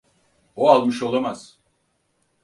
[0.55, 1.59] O almış olamaz.